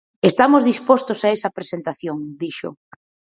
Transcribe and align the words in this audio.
Estamos 0.29 0.61
dispostos 0.71 1.19
a 1.21 1.29
esa 1.35 1.53
presentación, 1.57 2.17
dixo. 2.41 2.69